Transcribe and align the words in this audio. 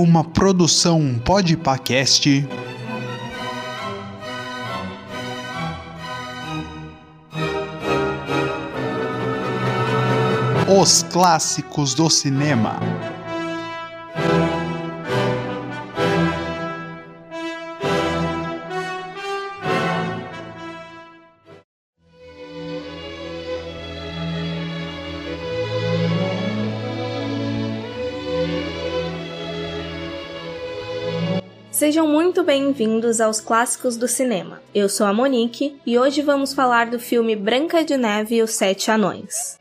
uma 0.00 0.24
produção 0.24 1.20
Podpacast. 1.24 2.48
Os 10.80 11.02
clássicos 11.02 11.94
do 11.94 12.08
cinema. 12.08 12.80
Sejam 31.70 32.08
muito 32.08 32.42
bem-vindos 32.42 33.20
aos 33.20 33.40
clássicos 33.40 33.96
do 33.96 34.08
cinema. 34.08 34.60
Eu 34.74 34.88
sou 34.88 35.06
a 35.06 35.12
Monique 35.12 35.80
e 35.86 35.96
hoje 35.96 36.20
vamos 36.20 36.52
falar 36.52 36.90
do 36.90 36.98
filme 36.98 37.36
Branca 37.36 37.84
de 37.84 37.96
Neve 37.96 38.36
e 38.36 38.42
os 38.42 38.50
Sete 38.50 38.90
Anões. 38.90 39.59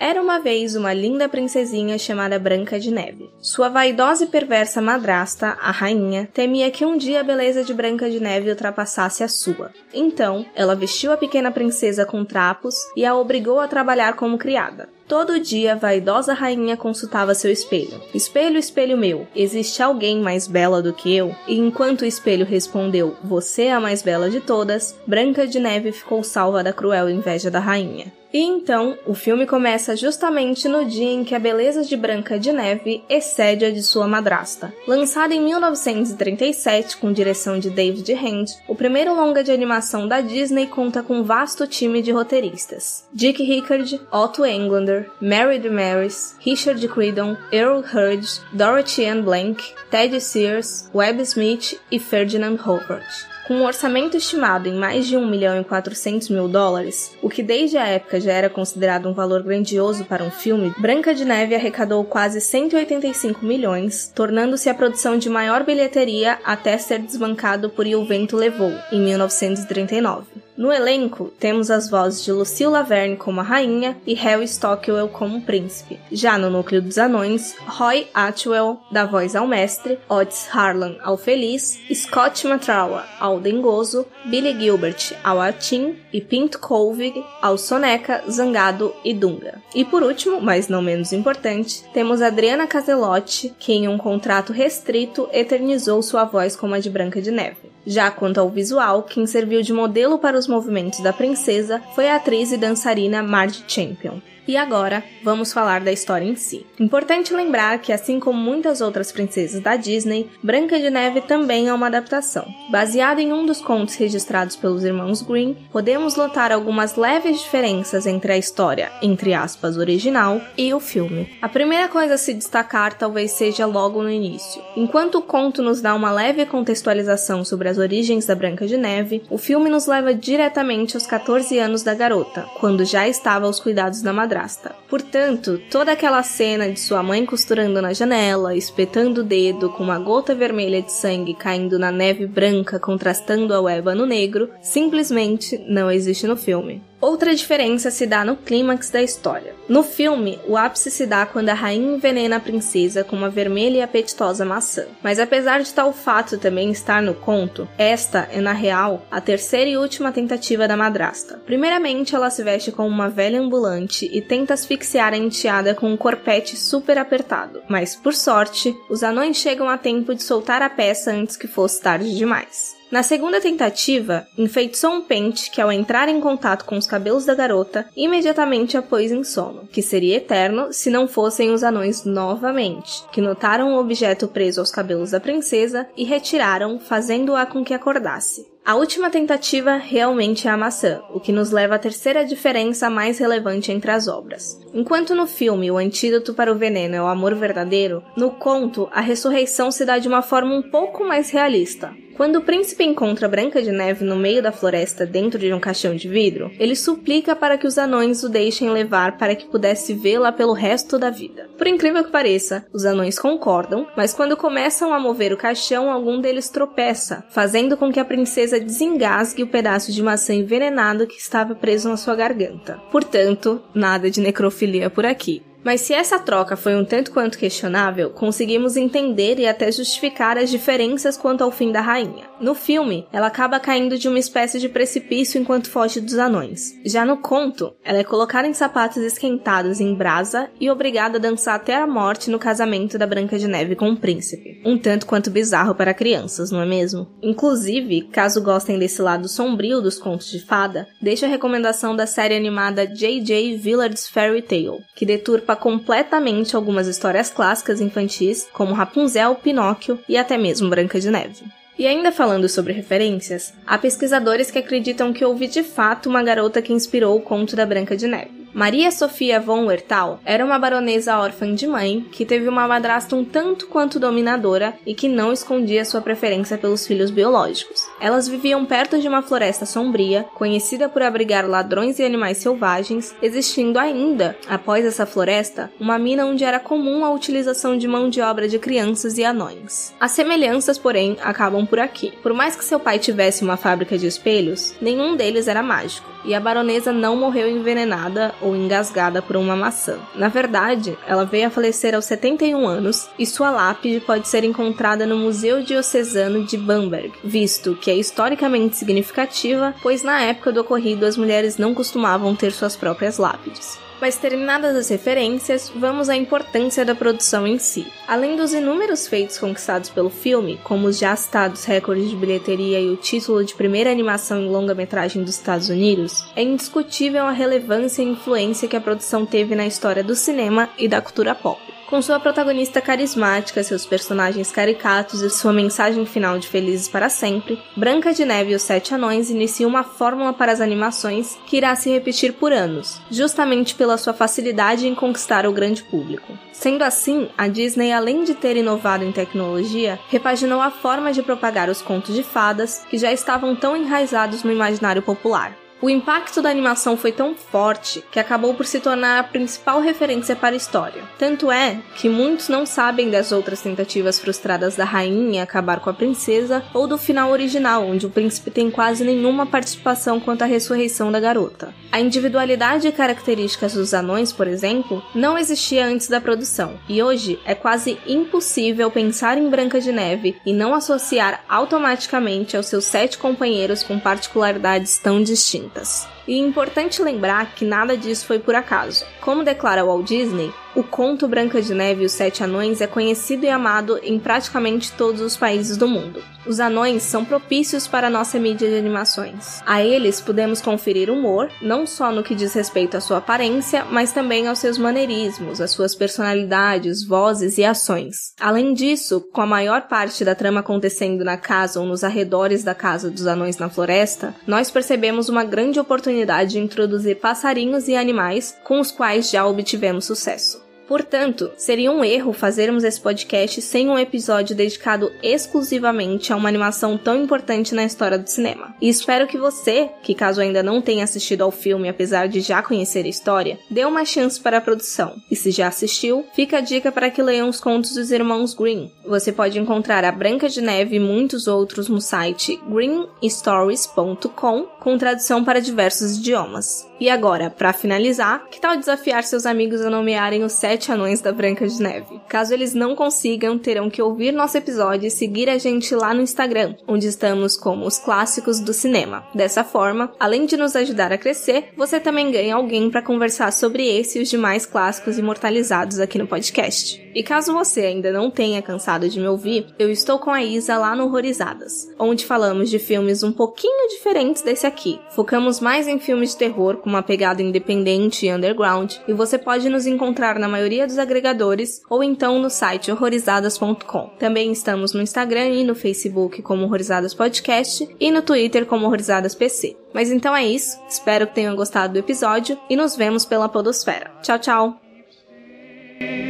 Era 0.00 0.22
uma 0.22 0.40
vez 0.40 0.74
uma 0.74 0.94
linda 0.94 1.28
princesinha 1.28 1.98
chamada 1.98 2.38
Branca 2.38 2.80
de 2.80 2.90
Neve. 2.90 3.28
Sua 3.38 3.68
vaidosa 3.68 4.24
e 4.24 4.28
perversa 4.28 4.80
madrasta, 4.80 5.58
a 5.60 5.70
rainha, 5.70 6.26
temia 6.32 6.70
que 6.70 6.86
um 6.86 6.96
dia 6.96 7.20
a 7.20 7.22
beleza 7.22 7.62
de 7.62 7.74
Branca 7.74 8.08
de 8.08 8.18
Neve 8.18 8.48
ultrapassasse 8.48 9.22
a 9.22 9.28
sua. 9.28 9.70
Então, 9.92 10.46
ela 10.54 10.74
vestiu 10.74 11.12
a 11.12 11.18
pequena 11.18 11.50
princesa 11.50 12.06
com 12.06 12.24
trapos 12.24 12.74
e 12.96 13.04
a 13.04 13.14
obrigou 13.14 13.60
a 13.60 13.68
trabalhar 13.68 14.14
como 14.14 14.38
criada. 14.38 14.88
Todo 15.06 15.38
dia 15.38 15.74
a 15.74 15.76
vaidosa 15.76 16.32
rainha 16.32 16.78
consultava 16.78 17.34
seu 17.34 17.52
espelho. 17.52 18.00
Espelho, 18.14 18.56
espelho 18.56 18.96
meu, 18.96 19.28
existe 19.36 19.82
alguém 19.82 20.18
mais 20.18 20.46
bela 20.46 20.80
do 20.80 20.94
que 20.94 21.14
eu? 21.14 21.36
E 21.46 21.58
enquanto 21.58 22.02
o 22.02 22.06
espelho 22.06 22.46
respondeu, 22.46 23.18
você 23.22 23.64
é 23.64 23.72
a 23.72 23.80
mais 23.80 24.00
bela 24.00 24.30
de 24.30 24.40
todas, 24.40 24.98
Branca 25.06 25.46
de 25.46 25.60
Neve 25.60 25.92
ficou 25.92 26.24
salva 26.24 26.64
da 26.64 26.72
cruel 26.72 27.10
inveja 27.10 27.50
da 27.50 27.60
rainha. 27.60 28.10
E 28.32 28.38
então, 28.38 28.96
o 29.06 29.14
filme 29.14 29.46
começa 29.46 29.96
justamente 29.96 30.68
no 30.68 30.84
dia 30.84 31.10
em 31.10 31.24
que 31.24 31.34
a 31.34 31.38
beleza 31.38 31.82
de 31.82 31.96
Branca 31.96 32.38
de 32.38 32.52
Neve 32.52 33.02
excede 33.08 33.64
a 33.64 33.70
de 33.70 33.82
sua 33.82 34.06
madrasta. 34.06 34.72
Lançado 34.86 35.32
em 35.32 35.40
1937 35.40 36.96
com 36.96 37.12
direção 37.12 37.58
de 37.58 37.70
David 37.70 38.12
Hand, 38.12 38.46
o 38.68 38.74
primeiro 38.74 39.14
longa 39.14 39.42
de 39.42 39.50
animação 39.50 40.06
da 40.06 40.20
Disney 40.20 40.66
conta 40.66 41.02
com 41.02 41.18
um 41.18 41.24
vasto 41.24 41.66
time 41.66 42.00
de 42.02 42.12
roteiristas. 42.12 43.04
Dick 43.12 43.42
Rickard, 43.42 44.00
Otto 44.12 44.46
Englander, 44.46 45.10
Mary 45.20 45.58
DeMaris, 45.58 46.36
Richard 46.38 46.86
Creedon, 46.88 47.36
Earl 47.52 47.80
Hurd, 47.80 48.26
Dorothy 48.52 49.06
Ann 49.06 49.22
Blank, 49.22 49.74
Ted 49.90 50.20
Sears, 50.20 50.88
Webb 50.94 51.22
Smith 51.22 51.80
e 51.90 51.98
Ferdinand 51.98 52.58
Hobart. 52.64 53.29
Com 53.50 53.56
um 53.56 53.64
orçamento 53.64 54.16
estimado 54.16 54.68
em 54.68 54.74
mais 54.74 55.08
de 55.08 55.16
1 55.16 55.26
milhão 55.26 55.60
e 55.60 55.64
400 55.64 56.28
mil 56.28 56.46
dólares, 56.46 57.16
o 57.20 57.28
que 57.28 57.42
desde 57.42 57.76
a 57.76 57.84
época 57.84 58.20
já 58.20 58.32
era 58.32 58.48
considerado 58.48 59.08
um 59.08 59.12
valor 59.12 59.42
grandioso 59.42 60.04
para 60.04 60.22
um 60.22 60.30
filme, 60.30 60.72
Branca 60.78 61.12
de 61.12 61.24
Neve 61.24 61.56
arrecadou 61.56 62.04
quase 62.04 62.40
185 62.40 63.44
milhões, 63.44 64.06
tornando-se 64.14 64.70
a 64.70 64.74
produção 64.74 65.18
de 65.18 65.28
maior 65.28 65.64
bilheteria 65.64 66.38
até 66.44 66.78
ser 66.78 67.00
desbancado 67.00 67.68
por 67.68 67.88
E 67.88 67.96
o 67.96 68.04
Vento 68.04 68.36
Levou, 68.36 68.72
em 68.92 69.00
1939. 69.00 70.28
No 70.60 70.70
elenco, 70.70 71.32
temos 71.40 71.70
as 71.70 71.88
vozes 71.88 72.22
de 72.22 72.30
Lucille 72.32 72.68
Laverne 72.68 73.16
como 73.16 73.40
a 73.40 73.42
rainha 73.42 73.96
e 74.06 74.12
Harry 74.12 74.46
Stockwell 74.46 75.08
como 75.08 75.40
príncipe. 75.40 75.98
Já 76.12 76.36
no 76.36 76.50
núcleo 76.50 76.82
dos 76.82 76.98
anões, 76.98 77.56
Roy 77.66 78.08
Atwell 78.12 78.78
dá 78.92 79.06
voz 79.06 79.34
ao 79.34 79.46
mestre, 79.46 79.98
Otis 80.06 80.46
Harlan 80.54 80.98
ao 81.02 81.16
feliz, 81.16 81.80
Scott 81.94 82.46
Matrawa 82.46 83.06
ao 83.18 83.40
dengoso, 83.40 84.04
Billy 84.26 84.52
Gilbert 84.52 85.14
ao 85.24 85.40
Atim 85.40 85.96
e 86.12 86.20
Pinto 86.20 86.58
Colvig 86.58 87.24
ao 87.40 87.56
soneca, 87.56 88.22
zangado 88.30 88.94
e 89.02 89.14
dunga. 89.14 89.62
E 89.74 89.82
por 89.82 90.02
último, 90.02 90.42
mas 90.42 90.68
não 90.68 90.82
menos 90.82 91.14
importante, 91.14 91.84
temos 91.94 92.20
Adriana 92.20 92.66
Caselotti, 92.66 93.54
que 93.58 93.72
em 93.72 93.88
um 93.88 93.96
contrato 93.96 94.52
restrito 94.52 95.26
eternizou 95.32 96.02
sua 96.02 96.24
voz 96.24 96.54
como 96.54 96.74
a 96.74 96.80
de 96.80 96.90
Branca 96.90 97.22
de 97.22 97.30
Neve. 97.30 97.70
Já 97.86 98.10
quanto 98.10 98.38
ao 98.38 98.50
visual, 98.50 99.04
quem 99.04 99.26
serviu 99.26 99.62
de 99.62 99.72
modelo 99.72 100.18
para 100.18 100.38
os 100.38 100.46
movimentos 100.50 101.00
da 101.00 101.12
princesa 101.12 101.80
foi 101.94 102.08
a 102.08 102.16
atriz 102.16 102.52
e 102.52 102.58
dançarina 102.58 103.22
Marge 103.22 103.64
Champion. 103.66 104.20
E 104.50 104.56
agora, 104.56 105.04
vamos 105.22 105.52
falar 105.52 105.80
da 105.80 105.92
história 105.92 106.24
em 106.24 106.34
si. 106.34 106.66
Importante 106.80 107.32
lembrar 107.32 107.78
que, 107.78 107.92
assim 107.92 108.18
como 108.18 108.36
muitas 108.36 108.80
outras 108.80 109.12
princesas 109.12 109.60
da 109.60 109.76
Disney, 109.76 110.28
Branca 110.42 110.76
de 110.76 110.90
Neve 110.90 111.20
também 111.20 111.68
é 111.68 111.72
uma 111.72 111.86
adaptação. 111.86 112.44
Baseada 112.68 113.22
em 113.22 113.32
um 113.32 113.46
dos 113.46 113.60
contos 113.60 113.94
registrados 113.94 114.56
pelos 114.56 114.82
irmãos 114.82 115.22
Green, 115.22 115.56
podemos 115.70 116.16
notar 116.16 116.50
algumas 116.50 116.96
leves 116.96 117.38
diferenças 117.38 118.08
entre 118.08 118.32
a 118.32 118.38
história, 118.38 118.90
entre 119.00 119.34
aspas, 119.34 119.76
original 119.76 120.40
e 120.58 120.74
o 120.74 120.80
filme. 120.80 121.30
A 121.40 121.48
primeira 121.48 121.86
coisa 121.86 122.14
a 122.14 122.18
se 122.18 122.34
destacar 122.34 122.94
talvez 122.94 123.30
seja 123.30 123.66
logo 123.66 124.02
no 124.02 124.10
início. 124.10 124.60
Enquanto 124.76 125.18
o 125.18 125.22
conto 125.22 125.62
nos 125.62 125.80
dá 125.80 125.94
uma 125.94 126.10
leve 126.10 126.44
contextualização 126.44 127.44
sobre 127.44 127.68
as 127.68 127.78
origens 127.78 128.26
da 128.26 128.34
Branca 128.34 128.66
de 128.66 128.76
Neve, 128.76 129.22
o 129.30 129.38
filme 129.38 129.70
nos 129.70 129.86
leva 129.86 130.12
diretamente 130.12 130.96
aos 130.96 131.06
14 131.06 131.56
anos 131.56 131.84
da 131.84 131.94
garota, 131.94 132.48
quando 132.58 132.84
já 132.84 133.06
estava 133.06 133.46
aos 133.46 133.60
cuidados 133.60 134.02
da 134.02 134.12
madrasta 134.12 134.39
madrasta. 134.40 134.74
Portanto, 134.88 135.60
toda 135.70 135.92
aquela 135.92 136.22
cena 136.22 136.70
de 136.70 136.80
sua 136.80 137.02
mãe 137.02 137.24
costurando 137.26 137.80
na 137.82 137.92
janela, 137.92 138.56
espetando 138.56 139.20
o 139.20 139.24
dedo 139.24 139.70
com 139.70 139.82
uma 139.82 139.98
gota 139.98 140.34
vermelha 140.34 140.82
de 140.82 140.92
sangue 140.92 141.34
caindo 141.34 141.78
na 141.78 141.92
neve 141.92 142.26
branca 142.26 142.78
contrastando 142.78 143.54
ao 143.54 143.68
ébano 143.68 144.06
negro, 144.06 144.50
simplesmente 144.62 145.58
não 145.68 145.90
existe 145.90 146.26
no 146.26 146.36
filme. 146.36 146.82
Outra 147.00 147.34
diferença 147.34 147.90
se 147.90 148.06
dá 148.06 148.24
no 148.24 148.36
clímax 148.36 148.90
da 148.90 149.02
história. 149.02 149.54
No 149.66 149.82
filme, 149.82 150.38
o 150.46 150.56
ápice 150.56 150.90
se 150.90 151.06
dá 151.06 151.24
quando 151.24 151.48
a 151.48 151.54
rainha 151.54 151.94
envenena 151.94 152.36
a 152.36 152.40
princesa 152.40 153.02
com 153.02 153.16
uma 153.16 153.30
vermelha 153.30 153.78
e 153.78 153.82
apetitosa 153.82 154.44
maçã. 154.44 154.84
Mas 155.02 155.18
apesar 155.18 155.62
de 155.62 155.72
tal 155.72 155.92
fato 155.92 156.36
também 156.36 156.70
estar 156.70 157.00
no 157.00 157.14
conto, 157.14 157.66
esta 157.78 158.28
é 158.30 158.40
na 158.40 158.52
real 158.52 159.02
a 159.10 159.20
terceira 159.20 159.70
e 159.70 159.78
última 159.78 160.12
tentativa 160.12 160.68
da 160.68 160.76
madrasta. 160.76 161.40
Primeiramente, 161.46 162.14
ela 162.14 162.28
se 162.28 162.42
veste 162.42 162.70
como 162.70 162.88
uma 162.88 163.08
velha 163.08 163.40
ambulante 163.40 164.10
e 164.12 164.20
tenta 164.20 164.54
asfixiar 164.54 165.14
a 165.14 165.16
enteada 165.16 165.74
com 165.74 165.90
um 165.90 165.96
corpete 165.96 166.56
super 166.56 166.98
apertado. 166.98 167.62
Mas 167.68 167.96
por 167.96 168.12
sorte, 168.12 168.76
os 168.90 169.02
anões 169.02 169.38
chegam 169.38 169.68
a 169.68 169.78
tempo 169.78 170.14
de 170.14 170.22
soltar 170.22 170.60
a 170.60 170.68
peça 170.68 171.12
antes 171.12 171.36
que 171.36 171.48
fosse 171.48 171.80
tarde 171.80 172.14
demais. 172.14 172.79
Na 172.90 173.04
segunda 173.04 173.40
tentativa, 173.40 174.26
enfeitiçou 174.36 174.90
um 174.90 175.02
pente 175.02 175.48
que, 175.48 175.60
ao 175.60 175.70
entrar 175.70 176.08
em 176.08 176.20
contato 176.20 176.64
com 176.64 176.76
os 176.76 176.88
cabelos 176.88 177.24
da 177.24 177.36
garota, 177.36 177.86
imediatamente 177.96 178.76
a 178.76 178.82
pôs 178.82 179.12
em 179.12 179.22
sono, 179.22 179.68
que 179.70 179.80
seria 179.80 180.16
eterno 180.16 180.72
se 180.72 180.90
não 180.90 181.06
fossem 181.06 181.52
os 181.52 181.62
anões 181.62 182.04
novamente, 182.04 183.04
que 183.12 183.20
notaram 183.20 183.74
o 183.74 183.78
objeto 183.78 184.26
preso 184.26 184.58
aos 184.58 184.72
cabelos 184.72 185.12
da 185.12 185.20
princesa 185.20 185.86
e 185.96 186.02
retiraram, 186.02 186.80
fazendo-a 186.80 187.46
com 187.46 187.62
que 187.62 187.72
acordasse. 187.72 188.50
A 188.64 188.74
última 188.74 189.08
tentativa 189.08 189.76
realmente 189.76 190.46
é 190.46 190.50
a 190.50 190.56
maçã, 190.56 191.00
o 191.14 191.20
que 191.20 191.32
nos 191.32 191.50
leva 191.50 191.76
à 191.76 191.78
terceira 191.78 192.24
diferença 192.24 192.90
mais 192.90 193.18
relevante 193.18 193.72
entre 193.72 193.90
as 193.90 194.06
obras. 194.06 194.60
Enquanto 194.74 195.14
no 195.14 195.26
filme 195.26 195.70
o 195.70 195.78
antídoto 195.78 196.34
para 196.34 196.52
o 196.52 196.58
veneno 196.58 196.94
é 196.94 197.02
o 197.02 197.06
amor 197.06 197.34
verdadeiro, 197.34 198.02
no 198.16 198.32
conto 198.32 198.88
a 198.92 199.00
ressurreição 199.00 199.70
se 199.70 199.84
dá 199.84 199.98
de 199.98 200.08
uma 200.08 200.22
forma 200.22 200.54
um 200.54 200.62
pouco 200.62 201.04
mais 201.04 201.30
realista. 201.30 201.94
Quando 202.16 202.36
o 202.36 202.42
príncipe 202.42 202.84
encontra 202.84 203.28
Branca 203.28 203.62
de 203.62 203.70
Neve 203.70 204.04
no 204.04 204.16
meio 204.16 204.42
da 204.42 204.52
floresta 204.52 205.06
dentro 205.06 205.38
de 205.38 205.52
um 205.52 205.60
caixão 205.60 205.94
de 205.94 206.08
vidro, 206.08 206.50
ele 206.58 206.76
suplica 206.76 207.34
para 207.34 207.56
que 207.56 207.66
os 207.66 207.78
anões 207.78 208.22
o 208.22 208.28
deixem 208.28 208.70
levar 208.70 209.16
para 209.16 209.34
que 209.34 209.46
pudesse 209.46 209.94
vê-la 209.94 210.30
pelo 210.30 210.52
resto 210.52 210.98
da 210.98 211.10
vida. 211.10 211.48
Por 211.56 211.66
incrível 211.66 212.04
que 212.04 212.10
pareça, 212.10 212.66
os 212.72 212.84
anões 212.84 213.18
concordam, 213.18 213.86
mas 213.96 214.12
quando 214.12 214.36
começam 214.36 214.92
a 214.92 215.00
mover 215.00 215.32
o 215.32 215.36
caixão, 215.36 215.90
algum 215.90 216.20
deles 216.20 216.50
tropeça, 216.50 217.24
fazendo 217.30 217.76
com 217.76 217.92
que 217.92 218.00
a 218.00 218.04
princesa 218.04 218.60
desengasgue 218.60 219.42
o 219.42 219.48
pedaço 219.48 219.92
de 219.92 220.02
maçã 220.02 220.34
envenenado 220.34 221.06
que 221.06 221.18
estava 221.18 221.54
preso 221.54 221.88
na 221.88 221.96
sua 221.96 222.14
garganta. 222.14 222.80
Portanto, 222.90 223.62
nada 223.74 224.10
de 224.10 224.20
necrofilia 224.20 224.90
por 224.90 225.06
aqui. 225.06 225.42
Mas 225.64 225.82
se 225.82 225.92
essa 225.92 226.18
troca 226.18 226.56
foi 226.56 226.74
um 226.74 226.84
tanto 226.84 227.10
quanto 227.10 227.38
questionável, 227.38 228.10
conseguimos 228.10 228.76
entender 228.76 229.38
e 229.38 229.46
até 229.46 229.70
justificar 229.70 230.38
as 230.38 230.50
diferenças 230.50 231.16
quanto 231.16 231.44
ao 231.44 231.50
fim 231.50 231.70
da 231.70 231.80
rainha. 231.80 232.28
No 232.40 232.54
filme, 232.54 233.06
ela 233.12 233.26
acaba 233.26 233.60
caindo 233.60 233.98
de 233.98 234.08
uma 234.08 234.18
espécie 234.18 234.58
de 234.58 234.68
precipício 234.68 235.40
enquanto 235.40 235.70
foge 235.70 236.00
dos 236.00 236.14
anões. 236.14 236.74
Já 236.84 237.04
no 237.04 237.18
conto, 237.18 237.74
ela 237.84 237.98
é 237.98 238.04
colocada 238.04 238.48
em 238.48 238.54
sapatos 238.54 239.02
esquentados 239.02 239.80
em 239.80 239.94
brasa 239.94 240.48
e 240.58 240.70
obrigada 240.70 241.18
a 241.18 241.20
dançar 241.20 241.56
até 241.56 241.74
a 241.74 241.86
morte 241.86 242.30
no 242.30 242.38
casamento 242.38 242.96
da 242.96 243.06
Branca 243.06 243.38
de 243.38 243.46
Neve 243.46 243.76
com 243.76 243.90
o 243.90 243.96
príncipe. 243.96 244.60
Um 244.64 244.78
tanto 244.78 245.06
quanto 245.06 245.30
bizarro 245.30 245.74
para 245.74 245.92
crianças, 245.92 246.50
não 246.50 246.62
é 246.62 246.66
mesmo? 246.66 247.06
Inclusive, 247.22 248.08
caso 248.12 248.42
gostem 248.42 248.78
desse 248.78 249.02
lado 249.02 249.28
sombrio 249.28 249.82
dos 249.82 249.98
contos 249.98 250.30
de 250.30 250.40
fada, 250.40 250.88
deixo 251.00 251.26
a 251.26 251.28
recomendação 251.28 251.94
da 251.94 252.06
série 252.06 252.36
animada 252.36 252.86
J.J. 252.86 253.56
Villard's 253.58 254.08
Fairy 254.08 254.42
Tale, 254.42 254.82
que 254.96 255.04
deturpa 255.04 255.49
completamente 255.56 256.56
algumas 256.56 256.86
histórias 256.86 257.30
clássicas 257.30 257.80
infantis, 257.80 258.48
como 258.52 258.74
Rapunzel, 258.74 259.34
Pinóquio 259.36 259.98
e 260.08 260.16
até 260.16 260.36
mesmo 260.36 260.68
Branca 260.68 261.00
de 261.00 261.10
Neve. 261.10 261.44
E 261.78 261.86
ainda 261.86 262.12
falando 262.12 262.48
sobre 262.48 262.72
referências, 262.72 263.54
há 263.66 263.78
pesquisadores 263.78 264.50
que 264.50 264.58
acreditam 264.58 265.12
que 265.12 265.24
houve 265.24 265.46
de 265.46 265.62
fato 265.62 266.10
uma 266.10 266.22
garota 266.22 266.60
que 266.60 266.72
inspirou 266.72 267.16
o 267.16 267.22
conto 267.22 267.56
da 267.56 267.64
Branca 267.64 267.96
de 267.96 268.06
Neve. 268.06 268.39
Maria 268.52 268.90
Sofia 268.90 269.38
von 269.38 269.66
Werthal 269.66 270.18
era 270.24 270.44
uma 270.44 270.58
baronesa 270.58 271.16
órfã 271.18 271.54
de 271.54 271.68
mãe 271.68 272.04
que 272.10 272.26
teve 272.26 272.48
uma 272.48 272.66
madrasta 272.66 273.14
um 273.14 273.24
tanto 273.24 273.68
quanto 273.68 274.00
dominadora 274.00 274.74
e 274.84 274.92
que 274.92 275.08
não 275.08 275.32
escondia 275.32 275.84
sua 275.84 276.00
preferência 276.00 276.58
pelos 276.58 276.84
filhos 276.84 277.10
biológicos. 277.10 277.86
Elas 278.00 278.26
viviam 278.26 278.64
perto 278.66 278.98
de 278.98 279.06
uma 279.06 279.22
floresta 279.22 279.64
sombria, 279.64 280.24
conhecida 280.34 280.88
por 280.88 281.00
abrigar 281.00 281.48
ladrões 281.48 281.98
e 281.98 282.02
animais 282.02 282.38
selvagens, 282.38 283.14
existindo 283.22 283.78
ainda, 283.78 284.36
após 284.48 284.84
essa 284.84 285.06
floresta, 285.06 285.70
uma 285.78 285.98
mina 285.98 286.26
onde 286.26 286.42
era 286.42 286.58
comum 286.58 287.04
a 287.04 287.10
utilização 287.10 287.78
de 287.78 287.86
mão 287.86 288.08
de 288.08 288.20
obra 288.20 288.48
de 288.48 288.58
crianças 288.58 289.16
e 289.16 289.24
anões. 289.24 289.94
As 290.00 290.10
semelhanças, 290.10 290.76
porém, 290.76 291.16
acabam 291.22 291.64
por 291.64 291.78
aqui. 291.78 292.12
Por 292.22 292.32
mais 292.32 292.56
que 292.56 292.64
seu 292.64 292.80
pai 292.80 292.98
tivesse 292.98 293.44
uma 293.44 293.56
fábrica 293.56 293.96
de 293.96 294.06
espelhos, 294.06 294.74
nenhum 294.80 295.14
deles 295.14 295.46
era 295.46 295.62
mágico, 295.62 296.10
e 296.24 296.34
a 296.34 296.40
baronesa 296.40 296.92
não 296.92 297.16
morreu 297.16 297.48
envenenada 297.48 298.34
ou 298.40 298.56
engasgada 298.56 299.20
por 299.22 299.36
uma 299.36 299.56
maçã. 299.56 299.98
Na 300.14 300.28
verdade, 300.28 300.96
ela 301.06 301.24
veio 301.24 301.46
a 301.46 301.50
falecer 301.50 301.94
aos 301.94 302.04
71 302.04 302.66
anos 302.66 303.08
e 303.18 303.26
sua 303.26 303.50
lápide 303.50 304.00
pode 304.00 304.28
ser 304.28 304.44
encontrada 304.44 305.06
no 305.06 305.16
Museu 305.16 305.62
Diocesano 305.62 306.44
de 306.44 306.56
Bamberg, 306.56 307.12
visto 307.24 307.76
que 307.80 307.90
é 307.90 307.94
historicamente 307.94 308.76
significativa, 308.76 309.74
pois 309.82 310.02
na 310.02 310.22
época 310.22 310.52
do 310.52 310.60
ocorrido 310.60 311.06
as 311.06 311.16
mulheres 311.16 311.56
não 311.56 311.74
costumavam 311.74 312.34
ter 312.34 312.52
suas 312.52 312.76
próprias 312.76 313.18
lápides. 313.18 313.89
Mas 314.00 314.16
terminadas 314.16 314.74
as 314.74 314.88
referências, 314.88 315.70
vamos 315.74 316.08
à 316.08 316.16
importância 316.16 316.84
da 316.84 316.94
produção 316.94 317.46
em 317.46 317.58
si. 317.58 317.86
Além 318.08 318.34
dos 318.36 318.54
inúmeros 318.54 319.06
feitos 319.06 319.38
conquistados 319.38 319.90
pelo 319.90 320.08
filme, 320.08 320.58
como 320.64 320.86
os 320.86 320.98
já 320.98 321.14
citados 321.14 321.64
recordes 321.64 322.08
de 322.08 322.16
bilheteria 322.16 322.80
e 322.80 322.88
o 322.88 322.96
título 322.96 323.44
de 323.44 323.54
primeira 323.54 323.90
animação 323.90 324.40
em 324.40 324.48
longa-metragem 324.48 325.22
dos 325.22 325.34
Estados 325.34 325.68
Unidos, 325.68 326.24
é 326.34 326.42
indiscutível 326.42 327.24
a 327.26 327.32
relevância 327.32 328.02
e 328.02 328.08
influência 328.08 328.68
que 328.68 328.76
a 328.76 328.80
produção 328.80 329.26
teve 329.26 329.54
na 329.54 329.66
história 329.66 330.02
do 330.02 330.14
cinema 330.14 330.70
e 330.78 330.88
da 330.88 331.02
cultura 331.02 331.34
pop. 331.34 331.60
Com 331.90 332.00
sua 332.00 332.20
protagonista 332.20 332.80
carismática, 332.80 333.64
seus 333.64 333.84
personagens 333.84 334.52
caricatos 334.52 335.22
e 335.22 335.28
sua 335.28 335.52
mensagem 335.52 336.06
final 336.06 336.38
de 336.38 336.46
Felizes 336.46 336.86
para 336.86 337.08
Sempre, 337.08 337.60
Branca 337.76 338.14
de 338.14 338.24
Neve 338.24 338.52
e 338.52 338.54
os 338.54 338.62
Sete 338.62 338.94
Anões 338.94 339.28
inicia 339.28 339.66
uma 339.66 339.82
fórmula 339.82 340.32
para 340.32 340.52
as 340.52 340.60
animações 340.60 341.36
que 341.46 341.56
irá 341.56 341.74
se 341.74 341.90
repetir 341.90 342.34
por 342.34 342.52
anos, 342.52 343.00
justamente 343.10 343.74
pela 343.74 343.98
sua 343.98 344.14
facilidade 344.14 344.86
em 344.86 344.94
conquistar 344.94 345.44
o 345.48 345.52
grande 345.52 345.82
público. 345.82 346.38
Sendo 346.52 346.84
assim, 346.84 347.28
a 347.36 347.48
Disney, 347.48 347.92
além 347.92 348.22
de 348.22 348.34
ter 348.34 348.56
inovado 348.56 349.02
em 349.02 349.10
tecnologia, 349.10 349.98
repaginou 350.08 350.60
a 350.60 350.70
forma 350.70 351.12
de 351.12 351.24
propagar 351.24 351.68
os 351.68 351.82
contos 351.82 352.14
de 352.14 352.22
fadas 352.22 352.86
que 352.88 352.98
já 352.98 353.12
estavam 353.12 353.56
tão 353.56 353.76
enraizados 353.76 354.44
no 354.44 354.52
imaginário 354.52 355.02
popular. 355.02 355.56
O 355.82 355.88
impacto 355.88 356.42
da 356.42 356.50
animação 356.50 356.94
foi 356.94 357.10
tão 357.10 357.34
forte 357.34 358.04
que 358.12 358.20
acabou 358.20 358.52
por 358.52 358.66
se 358.66 358.80
tornar 358.80 359.18
a 359.18 359.24
principal 359.24 359.80
referência 359.80 360.36
para 360.36 360.54
a 360.54 360.56
história. 360.56 361.02
Tanto 361.18 361.50
é 361.50 361.80
que 361.96 362.06
muitos 362.06 362.50
não 362.50 362.66
sabem 362.66 363.08
das 363.08 363.32
outras 363.32 363.62
tentativas 363.62 364.18
frustradas 364.18 364.76
da 364.76 364.84
rainha 364.84 365.42
acabar 365.42 365.80
com 365.80 365.88
a 365.88 365.94
princesa 365.94 366.62
ou 366.74 366.86
do 366.86 366.98
final 366.98 367.30
original, 367.30 367.86
onde 367.86 368.04
o 368.04 368.10
príncipe 368.10 368.50
tem 368.50 368.70
quase 368.70 369.04
nenhuma 369.04 369.46
participação 369.46 370.20
quanto 370.20 370.42
à 370.42 370.46
ressurreição 370.46 371.10
da 371.10 371.18
garota. 371.18 371.72
A 371.90 371.98
individualidade 371.98 372.86
e 372.86 372.92
características 372.92 373.72
dos 373.72 373.94
anões, 373.94 374.32
por 374.32 374.46
exemplo, 374.46 375.02
não 375.14 375.38
existia 375.38 375.86
antes 375.86 376.08
da 376.08 376.20
produção, 376.20 376.78
e 376.90 377.02
hoje 377.02 377.38
é 377.44 377.54
quase 377.54 377.98
impossível 378.06 378.90
pensar 378.90 379.38
em 379.38 379.48
Branca 379.48 379.80
de 379.80 379.90
Neve 379.92 380.36
e 380.44 380.52
não 380.52 380.74
associar 380.74 381.42
automaticamente 381.48 382.54
aos 382.54 382.66
seus 382.66 382.84
sete 382.84 383.16
companheiros 383.16 383.82
com 383.82 383.98
particularidades 383.98 384.98
tão 384.98 385.22
distintas. 385.22 385.69
this. 385.74 386.06
E 386.26 386.34
é 386.34 386.38
importante 386.38 387.02
lembrar 387.02 387.54
que 387.54 387.64
nada 387.64 387.96
disso 387.96 388.26
foi 388.26 388.38
por 388.38 388.54
acaso. 388.54 389.04
Como 389.20 389.44
declara 389.44 389.84
Walt 389.84 390.06
Disney, 390.06 390.52
o 390.74 390.84
conto 390.84 391.26
Branca 391.26 391.60
de 391.60 391.74
Neve 391.74 392.04
e 392.04 392.06
os 392.06 392.12
Sete 392.12 392.44
Anões 392.44 392.80
é 392.80 392.86
conhecido 392.86 393.44
e 393.44 393.48
amado 393.48 393.98
em 394.04 394.20
praticamente 394.20 394.92
todos 394.92 395.20
os 395.20 395.36
países 395.36 395.76
do 395.76 395.88
mundo. 395.88 396.22
Os 396.46 396.58
anões 396.58 397.02
são 397.02 397.24
propícios 397.24 397.86
para 397.86 398.06
a 398.06 398.10
nossa 398.10 398.38
mídia 398.38 398.68
de 398.68 398.78
animações. 398.78 399.60
A 399.66 399.82
eles 399.82 400.20
podemos 400.20 400.62
conferir 400.62 401.10
humor, 401.10 401.50
não 401.60 401.86
só 401.86 402.10
no 402.10 402.22
que 402.22 402.34
diz 402.34 402.54
respeito 402.54 402.96
à 402.96 403.00
sua 403.00 403.18
aparência, 403.18 403.84
mas 403.84 404.12
também 404.12 404.46
aos 404.46 404.58
seus 404.58 404.78
maneirismos, 404.78 405.60
às 405.60 405.72
suas 405.72 405.94
personalidades, 405.94 407.04
vozes 407.04 407.58
e 407.58 407.64
ações. 407.64 408.32
Além 408.40 408.72
disso, 408.72 409.20
com 409.32 409.42
a 409.42 409.46
maior 409.46 409.82
parte 409.82 410.24
da 410.24 410.34
trama 410.34 410.60
acontecendo 410.60 411.24
na 411.24 411.36
casa 411.36 411.78
ou 411.78 411.84
nos 411.84 412.04
arredores 412.04 412.64
da 412.64 412.74
casa 412.74 413.10
dos 413.10 413.26
anões 413.26 413.58
na 413.58 413.68
floresta, 413.68 414.34
nós 414.46 414.70
percebemos 414.70 415.28
uma 415.28 415.44
grande 415.44 415.78
oportunidade 416.10 416.50
de 416.50 416.58
introduzir 416.58 417.16
passarinhos 417.16 417.86
e 417.86 417.94
animais 417.94 418.58
com 418.64 418.80
os 418.80 418.90
quais 418.90 419.30
já 419.30 419.46
obtivemos 419.46 420.04
sucesso. 420.04 420.70
Portanto, 420.90 421.50
seria 421.56 421.92
um 421.92 422.04
erro 422.04 422.32
fazermos 422.32 422.82
esse 422.82 423.00
podcast 423.00 423.62
sem 423.62 423.88
um 423.88 423.96
episódio 423.96 424.56
dedicado 424.56 425.12
exclusivamente 425.22 426.32
a 426.32 426.36
uma 426.36 426.48
animação 426.48 426.98
tão 426.98 427.22
importante 427.22 427.76
na 427.76 427.84
história 427.84 428.18
do 428.18 428.26
cinema. 428.28 428.74
E 428.80 428.88
espero 428.88 429.28
que 429.28 429.38
você, 429.38 429.88
que 430.02 430.16
caso 430.16 430.40
ainda 430.40 430.64
não 430.64 430.82
tenha 430.82 431.04
assistido 431.04 431.42
ao 431.42 431.52
filme 431.52 431.88
apesar 431.88 432.26
de 432.26 432.40
já 432.40 432.60
conhecer 432.60 433.04
a 433.04 433.08
história, 433.08 433.56
dê 433.70 433.84
uma 433.84 434.04
chance 434.04 434.40
para 434.40 434.58
a 434.58 434.60
produção. 434.60 435.14
E 435.30 435.36
se 435.36 435.52
já 435.52 435.68
assistiu, 435.68 436.26
fica 436.34 436.58
a 436.58 436.60
dica 436.60 436.90
para 436.90 437.08
que 437.08 437.22
leiam 437.22 437.48
os 437.48 437.60
contos 437.60 437.94
dos 437.94 438.10
irmãos 438.10 438.52
Green. 438.52 438.90
Você 439.06 439.30
pode 439.30 439.60
encontrar 439.60 440.04
a 440.04 440.10
Branca 440.10 440.48
de 440.48 440.60
Neve 440.60 440.96
e 440.96 441.00
muitos 441.00 441.46
outros 441.46 441.88
no 441.88 442.00
site 442.00 442.60
greenstories.com 442.68 444.66
com 444.80 444.98
tradução 444.98 445.44
para 445.44 445.60
diversos 445.60 446.16
idiomas. 446.16 446.88
E 446.98 447.08
agora, 447.08 447.48
para 447.48 447.72
finalizar, 447.72 448.46
que 448.50 448.60
tal 448.60 448.76
desafiar 448.76 449.24
seus 449.24 449.46
amigos 449.46 449.80
a 449.80 449.88
nomearem 449.88 450.44
os 450.44 450.52
sete 450.52 450.92
anões 450.92 451.20
da 451.20 451.32
Branca 451.32 451.66
de 451.66 451.82
Neve? 451.82 452.20
Caso 452.28 452.52
eles 452.52 452.74
não 452.74 452.94
consigam, 452.94 453.58
terão 453.58 453.88
que 453.88 454.02
ouvir 454.02 454.32
nosso 454.32 454.58
episódio 454.58 455.06
e 455.06 455.10
seguir 455.10 455.48
a 455.48 455.56
gente 455.56 455.94
lá 455.94 456.12
no 456.12 456.20
Instagram, 456.20 456.74
onde 456.86 457.06
estamos 457.06 457.56
como 457.56 457.86
os 457.86 457.98
clássicos 457.98 458.60
do 458.60 458.74
cinema. 458.74 459.24
Dessa 459.34 459.64
forma, 459.64 460.12
além 460.18 460.44
de 460.44 460.56
nos 460.56 460.76
ajudar 460.76 461.12
a 461.12 461.18
crescer, 461.18 461.70
você 461.76 461.98
também 461.98 462.30
ganha 462.30 462.54
alguém 462.54 462.90
para 462.90 463.02
conversar 463.02 463.52
sobre 463.52 463.86
esse 463.86 464.18
e 464.18 464.22
os 464.22 464.28
demais 464.28 464.66
clássicos 464.66 465.18
imortalizados 465.18 466.00
aqui 466.00 466.18
no 466.18 466.26
podcast. 466.26 467.00
E 467.14 467.22
caso 467.22 467.52
você 467.52 467.80
ainda 467.80 468.12
não 468.12 468.30
tenha 468.30 468.62
cansado 468.62 469.08
de 469.08 469.18
me 469.18 469.26
ouvir, 469.26 469.66
eu 469.78 469.90
estou 469.90 470.18
com 470.18 470.30
a 470.30 470.42
Isa 470.42 470.76
lá 470.76 470.94
no 470.94 471.04
Horrorizadas, 471.04 471.88
onde 471.98 472.24
falamos 472.24 472.70
de 472.70 472.78
filmes 472.78 473.22
um 473.22 473.32
pouquinho 473.32 473.88
diferentes 473.88 474.42
desse 474.42 474.66
aqui. 474.70 475.00
Focamos 475.10 475.60
mais 475.60 475.86
em 475.86 475.98
filmes 475.98 476.30
de 476.30 476.38
terror 476.38 476.78
com 476.78 476.88
uma 476.88 477.02
pegada 477.02 477.42
independente 477.42 478.26
e 478.26 478.32
underground, 478.32 478.94
e 479.06 479.12
você 479.12 479.36
pode 479.36 479.68
nos 479.68 479.86
encontrar 479.86 480.38
na 480.38 480.48
maioria 480.48 480.86
dos 480.86 480.98
agregadores 480.98 481.82
ou 481.90 482.02
então 482.02 482.38
no 482.38 482.48
site 482.48 482.90
horrorizadas.com. 482.90 484.10
Também 484.18 484.50
estamos 484.52 484.94
no 484.94 485.02
Instagram 485.02 485.48
e 485.48 485.64
no 485.64 485.74
Facebook 485.74 486.40
como 486.42 486.64
Horrorizadas 486.64 487.12
Podcast 487.12 487.88
e 488.00 488.10
no 488.10 488.22
Twitter 488.22 488.64
como 488.64 488.86
Horrorizadas 488.86 489.34
PC. 489.34 489.76
Mas 489.92 490.10
então 490.10 490.34
é 490.34 490.46
isso, 490.46 490.78
espero 490.88 491.26
que 491.26 491.34
tenham 491.34 491.56
gostado 491.56 491.92
do 491.92 491.98
episódio 491.98 492.58
e 492.70 492.76
nos 492.76 492.96
vemos 492.96 493.24
pela 493.24 493.48
Podosfera. 493.48 494.10
Tchau, 494.22 494.38
tchau! 494.38 496.29